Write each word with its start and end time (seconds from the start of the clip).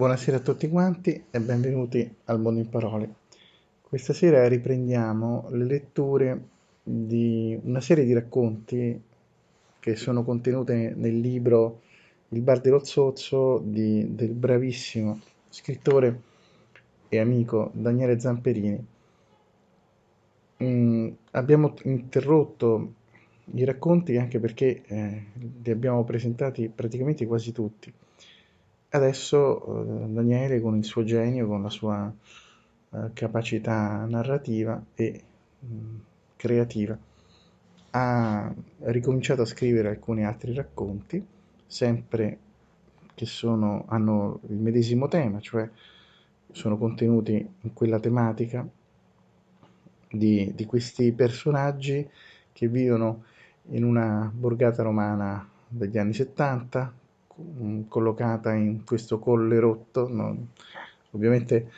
Buonasera 0.00 0.38
a 0.38 0.40
tutti 0.40 0.66
quanti 0.66 1.26
e 1.30 1.40
benvenuti 1.40 2.10
al 2.24 2.40
Mondo 2.40 2.58
in 2.58 2.70
Parole. 2.70 3.16
Questa 3.82 4.14
sera 4.14 4.48
riprendiamo 4.48 5.48
le 5.50 5.64
letture 5.66 6.44
di 6.82 7.60
una 7.64 7.82
serie 7.82 8.06
di 8.06 8.14
racconti 8.14 8.98
che 9.78 9.96
sono 9.96 10.24
contenute 10.24 10.94
nel 10.96 11.20
libro 11.20 11.82
Il 12.28 12.40
bar 12.40 12.62
dello 12.62 12.82
zozzo 12.82 13.60
di, 13.62 14.14
del 14.14 14.30
bravissimo 14.30 15.20
scrittore 15.50 16.20
e 17.10 17.18
amico 17.18 17.70
Daniele 17.74 18.18
Zamperini. 18.18 18.86
Mm, 20.64 21.08
abbiamo 21.32 21.74
interrotto 21.82 22.94
i 23.52 23.64
racconti 23.64 24.16
anche 24.16 24.40
perché 24.40 24.80
eh, 24.86 25.24
li 25.62 25.70
abbiamo 25.70 26.04
presentati 26.04 26.70
praticamente 26.74 27.26
quasi 27.26 27.52
tutti. 27.52 27.92
Adesso 28.92 30.08
eh, 30.08 30.08
Daniele 30.08 30.60
con 30.60 30.76
il 30.76 30.84
suo 30.84 31.04
genio, 31.04 31.46
con 31.46 31.62
la 31.62 31.70
sua 31.70 32.12
eh, 32.92 33.10
capacità 33.12 34.04
narrativa 34.04 34.82
e 34.94 35.22
mh, 35.60 35.74
mm, 35.74 35.96
creativa, 36.34 36.98
ha 37.90 38.52
ricominciato 38.78 39.42
a 39.42 39.46
scrivere 39.46 39.88
alcuni 39.88 40.24
altri 40.24 40.54
racconti, 40.54 41.24
sempre 41.66 42.38
che 43.14 43.26
sono, 43.26 43.84
hanno 43.86 44.40
il 44.48 44.56
medesimo 44.56 45.06
tema, 45.06 45.38
cioè 45.40 45.68
sono 46.50 46.76
contenuti 46.76 47.48
in 47.60 47.72
quella 47.72 48.00
tematica 48.00 48.66
di, 50.10 50.52
di 50.54 50.64
questi 50.64 51.12
personaggi 51.12 52.08
che 52.52 52.66
vivono 52.66 53.22
in 53.68 53.84
una 53.84 54.30
borgata 54.34 54.82
romana 54.82 55.48
degli 55.68 55.96
anni 55.96 56.12
70, 56.12 56.92
collocata 57.88 58.52
in 58.54 58.84
questo 58.84 59.18
colle 59.18 59.58
rotto. 59.58 60.08
No? 60.08 60.48
Ovviamente 61.12 61.70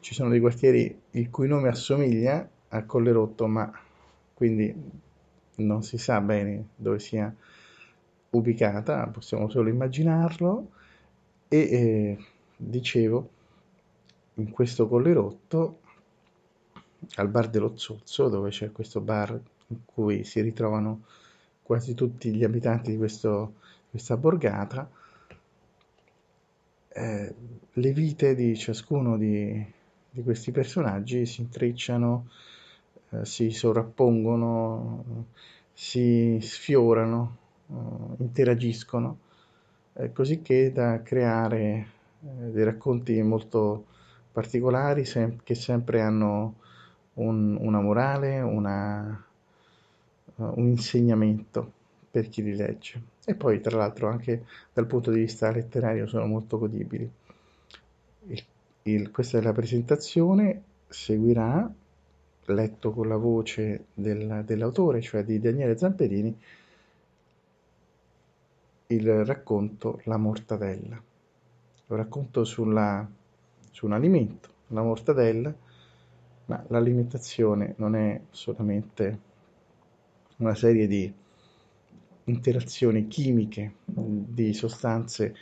ci 0.00 0.14
sono 0.14 0.30
dei 0.30 0.40
quartieri 0.40 1.00
il 1.12 1.30
cui 1.30 1.48
nome 1.48 1.68
assomiglia 1.68 2.48
al 2.68 2.86
colle 2.86 3.12
rotto, 3.12 3.46
ma 3.46 3.70
quindi 4.34 4.74
non 5.56 5.82
si 5.82 5.98
sa 5.98 6.20
bene 6.20 6.68
dove 6.76 6.98
sia 6.98 7.34
ubicata, 8.30 9.06
possiamo 9.08 9.48
solo 9.48 9.68
immaginarlo. 9.68 10.70
E 11.48 11.58
eh, 11.58 12.18
dicevo, 12.56 13.30
in 14.34 14.50
questo 14.50 14.88
colle 14.88 15.12
rotto, 15.12 15.78
al 17.16 17.28
bar 17.28 17.48
dello 17.48 17.76
Zozzo, 17.76 18.28
dove 18.28 18.50
c'è 18.50 18.72
questo 18.72 19.00
bar 19.00 19.40
in 19.68 19.78
cui 19.84 20.24
si 20.24 20.40
ritrovano 20.40 21.02
quasi 21.62 21.94
tutti 21.94 22.32
gli 22.32 22.44
abitanti 22.44 22.92
di 22.92 22.96
questo, 22.96 23.54
questa 23.90 24.16
borgata, 24.16 24.88
eh, 26.96 27.34
le 27.72 27.92
vite 27.92 28.34
di 28.34 28.56
ciascuno 28.56 29.18
di, 29.18 29.64
di 30.10 30.22
questi 30.22 30.50
personaggi 30.50 31.26
si 31.26 31.42
intrecciano, 31.42 32.28
eh, 33.10 33.24
si 33.24 33.50
sovrappongono, 33.50 35.26
si 35.72 36.38
sfiorano, 36.40 37.36
eh, 37.68 38.22
interagiscono, 38.22 39.18
eh, 39.94 40.12
così 40.12 40.40
che 40.42 40.72
da 40.72 41.02
creare 41.02 41.86
eh, 42.22 42.50
dei 42.50 42.64
racconti 42.64 43.20
molto 43.22 43.84
particolari 44.32 45.04
sem- 45.04 45.42
che 45.42 45.54
sempre 45.54 46.00
hanno 46.00 46.54
un, 47.14 47.56
una 47.60 47.80
morale, 47.80 48.40
una, 48.40 49.24
un 50.36 50.66
insegnamento 50.66 51.72
per 52.10 52.28
chi 52.28 52.42
li 52.42 52.54
legge. 52.54 53.15
E 53.28 53.34
poi, 53.34 53.60
tra 53.60 53.76
l'altro, 53.76 54.08
anche 54.08 54.46
dal 54.72 54.86
punto 54.86 55.10
di 55.10 55.18
vista 55.18 55.50
letterario 55.50 56.06
sono 56.06 56.26
molto 56.26 56.58
godibili. 56.58 57.10
Il, 58.28 58.44
il, 58.84 59.10
questa 59.10 59.38
è 59.38 59.40
la 59.42 59.52
presentazione, 59.52 60.62
seguirà, 60.86 61.68
letto 62.44 62.92
con 62.92 63.08
la 63.08 63.16
voce 63.16 63.86
del, 63.94 64.44
dell'autore, 64.46 65.00
cioè 65.00 65.24
di 65.24 65.40
Daniele 65.40 65.76
Zamperini, 65.76 66.38
il 68.86 69.24
racconto 69.24 70.00
La 70.04 70.18
mortadella. 70.18 71.02
Lo 71.88 71.96
racconto 71.96 72.44
sulla, 72.44 73.04
su 73.72 73.86
un 73.86 73.92
alimento, 73.92 74.50
la 74.68 74.82
mortadella, 74.82 75.52
ma 76.44 76.64
l'alimentazione 76.68 77.74
non 77.78 77.96
è 77.96 78.20
solamente 78.30 79.18
una 80.36 80.54
serie 80.54 80.86
di 80.86 81.12
interazioni 82.26 83.06
chimiche 83.08 83.74
di 83.84 84.52
sostanze 84.52 85.34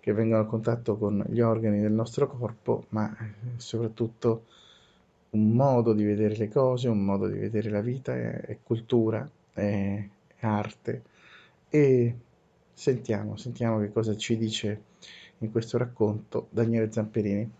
che 0.00 0.12
vengono 0.12 0.42
a 0.42 0.46
contatto 0.46 0.96
con 0.96 1.24
gli 1.28 1.40
organi 1.40 1.80
del 1.80 1.92
nostro 1.92 2.28
corpo, 2.28 2.86
ma 2.90 3.14
soprattutto 3.56 4.44
un 5.30 5.50
modo 5.50 5.92
di 5.92 6.04
vedere 6.04 6.36
le 6.36 6.48
cose, 6.48 6.88
un 6.88 7.04
modo 7.04 7.28
di 7.28 7.38
vedere 7.38 7.68
la 7.70 7.80
vita, 7.80 8.14
è, 8.14 8.40
è 8.40 8.58
cultura, 8.62 9.28
è, 9.52 10.08
è 10.36 10.46
arte. 10.46 11.02
E 11.68 12.16
sentiamo, 12.72 13.36
sentiamo 13.36 13.78
che 13.80 13.92
cosa 13.92 14.16
ci 14.16 14.36
dice 14.38 14.82
in 15.38 15.50
questo 15.50 15.76
racconto 15.76 16.46
Daniele 16.50 16.90
Zamperini. 16.90 17.50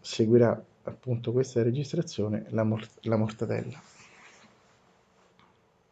Seguirà 0.00 0.64
appunto 0.84 1.32
questa 1.32 1.62
registrazione 1.62 2.46
la, 2.50 2.64
mort- 2.64 3.04
la 3.04 3.16
mortadella. 3.16 3.80